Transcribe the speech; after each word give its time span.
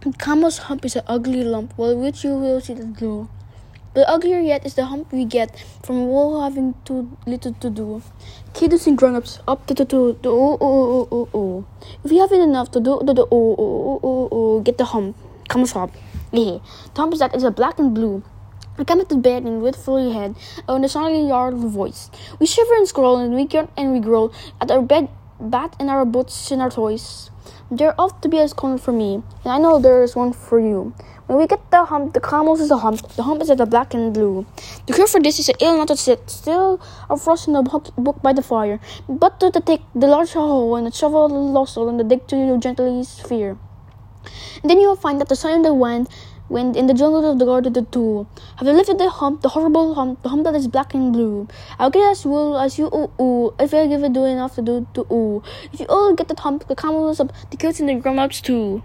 Camel's 0.00 0.56
hump 0.56 0.86
is 0.86 0.96
an 0.96 1.02
ugly 1.06 1.44
lump, 1.44 1.74
while 1.76 1.94
which 1.94 2.24
you 2.24 2.30
will 2.34 2.58
see 2.62 2.72
the 2.72 2.84
glow. 2.84 3.28
But 3.92 4.08
uglier 4.08 4.40
yet 4.40 4.64
is 4.64 4.72
the 4.72 4.86
hump 4.86 5.12
we 5.12 5.26
get 5.26 5.62
from 5.82 6.08
all 6.08 6.40
having 6.40 6.72
too 6.86 7.18
little 7.26 7.52
to 7.60 7.68
do. 7.68 8.00
Kids 8.54 8.86
and 8.86 8.96
grown-ups 8.96 9.40
up 9.46 9.66
to 9.66 9.74
to 9.74 9.84
to 9.84 10.16
to 10.22 10.28
oh 10.30 10.56
oh 10.58 10.80
oh 10.90 11.08
oh 11.12 11.28
oh. 11.34 11.66
If 12.02 12.12
you 12.12 12.20
haven't 12.20 12.40
enough 12.40 12.70
to 12.70 12.80
do 12.80 13.02
the 13.04 13.12
the 13.12 13.26
oh 13.30 13.54
oh 13.58 14.00
oh 14.02 14.28
oh 14.32 14.60
get 14.60 14.78
the 14.78 14.86
hump. 14.86 15.18
Camel's 15.50 15.72
hump. 15.72 15.92
Yeah. 16.32 16.64
The 16.94 17.00
hump 17.02 17.12
is 17.12 17.18
that 17.18 17.34
is 17.34 17.44
a 17.44 17.50
black 17.50 17.78
and 17.78 17.92
blue. 17.94 18.22
I 18.78 18.84
come 18.84 19.04
to 19.04 19.16
bed 19.16 19.44
in 19.44 19.60
with 19.60 19.76
fully 19.76 20.14
head 20.14 20.34
on 20.66 20.80
the 20.80 20.88
sunny 20.88 21.28
yard 21.28 21.52
of 21.52 21.60
the 21.60 21.68
voice. 21.68 22.08
We 22.38 22.46
shiver 22.46 22.72
and 22.76 22.88
scroll 22.88 23.18
and 23.18 23.34
we 23.34 23.44
get 23.44 23.68
and 23.76 23.92
we 23.92 24.00
growl 24.00 24.32
at 24.62 24.70
our 24.70 24.80
bed 24.80 25.10
bat 25.40 25.74
in 25.80 25.88
our 25.88 26.04
boots 26.04 26.50
and 26.50 26.60
our 26.60 26.70
toys. 26.70 27.30
There 27.70 27.94
ought 27.98 28.20
to 28.22 28.28
be 28.28 28.38
a 28.38 28.48
corner 28.48 28.78
for 28.78 28.92
me, 28.92 29.22
and 29.44 29.52
I 29.52 29.58
know 29.58 29.78
there 29.78 30.02
is 30.02 30.16
one 30.16 30.32
for 30.32 30.58
you. 30.58 30.92
When 31.26 31.38
we 31.38 31.46
get 31.46 31.70
the 31.70 31.84
hump, 31.84 32.14
the 32.14 32.20
camels 32.20 32.60
is 32.60 32.70
a 32.70 32.78
hump, 32.78 33.06
the 33.14 33.22
hump 33.22 33.40
is 33.40 33.50
at 33.50 33.58
the 33.58 33.66
black 33.66 33.94
and 33.94 34.12
blue. 34.12 34.44
The 34.86 34.92
cure 34.92 35.06
for 35.06 35.20
this 35.20 35.38
is 35.38 35.50
ill 35.60 35.76
not 35.76 35.88
to 35.88 35.96
sit 35.96 36.28
still 36.28 36.80
or 37.08 37.16
frost 37.16 37.46
in 37.46 37.54
the 37.54 37.62
book 37.62 38.20
by 38.22 38.32
the 38.32 38.42
fire, 38.42 38.80
but 39.08 39.38
to, 39.38 39.50
to 39.52 39.60
take 39.60 39.82
the 39.94 40.08
large 40.08 40.32
hole 40.32 40.74
and 40.74 40.86
the 40.86 40.90
shovel 40.90 41.28
the 41.28 41.34
lost 41.34 41.76
and 41.76 42.00
the 42.00 42.04
dig 42.04 42.26
to 42.26 42.36
you 42.36 42.58
gently 42.58 43.04
sphere. 43.04 43.56
And 44.62 44.70
then 44.70 44.80
you 44.80 44.88
will 44.88 44.96
find 44.96 45.20
that 45.20 45.28
the 45.28 45.36
sun 45.36 45.52
and 45.52 45.64
the 45.64 45.72
wind 45.72 46.08
when 46.50 46.74
in 46.74 46.86
the 46.86 46.94
jungle 46.94 47.24
of 47.30 47.38
the 47.38 47.44
garden 47.44 47.72
the 47.72 47.82
two 47.96 48.26
have 48.56 48.66
you 48.66 48.74
lifted 48.74 48.98
the 48.98 49.08
hump, 49.08 49.40
the 49.42 49.50
horrible 49.50 49.94
hump, 49.94 50.22
the 50.22 50.28
hump 50.28 50.44
that 50.44 50.54
is 50.54 50.66
black 50.66 50.94
and 50.94 51.12
blue. 51.12 51.46
I'll 51.78 51.90
get 51.90 52.10
as 52.10 52.26
well 52.26 52.58
as 52.58 52.78
you 52.78 52.86
ooh 52.86 53.10
ooh, 53.20 53.54
if 53.58 53.72
I 53.72 53.86
give 53.86 54.02
it 54.02 54.12
do 54.12 54.24
enough 54.24 54.56
to 54.56 54.62
do 54.62 54.86
to 54.94 55.06
ooh. 55.12 55.42
If 55.72 55.80
you 55.80 55.86
all 55.86 56.14
get 56.14 56.28
the 56.28 56.38
hump, 56.38 56.66
the 56.68 56.76
camel 56.76 57.08
is 57.10 57.20
up, 57.20 57.32
the 57.50 57.56
kids 57.56 57.80
and 57.80 57.88
the 57.88 57.94
grown 57.94 58.18
ups 58.18 58.40
too. 58.40 58.78